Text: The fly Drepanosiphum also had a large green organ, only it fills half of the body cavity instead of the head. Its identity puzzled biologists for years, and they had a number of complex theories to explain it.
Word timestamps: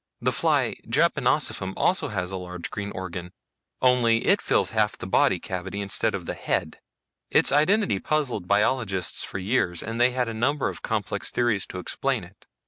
The 0.19 0.31
fly 0.31 0.77
Drepanosiphum 0.87 1.75
also 1.77 2.07
had 2.07 2.29
a 2.29 2.35
large 2.35 2.71
green 2.71 2.91
organ, 2.95 3.33
only 3.83 4.25
it 4.25 4.41
fills 4.41 4.71
half 4.71 4.93
of 4.93 4.97
the 4.97 5.05
body 5.05 5.39
cavity 5.39 5.79
instead 5.79 6.15
of 6.15 6.25
the 6.25 6.33
head. 6.33 6.79
Its 7.29 7.51
identity 7.51 7.99
puzzled 7.99 8.47
biologists 8.47 9.23
for 9.23 9.37
years, 9.37 9.83
and 9.83 10.01
they 10.01 10.09
had 10.09 10.27
a 10.27 10.33
number 10.33 10.69
of 10.69 10.81
complex 10.81 11.29
theories 11.29 11.67
to 11.67 11.77
explain 11.77 12.23
it. 12.23 12.47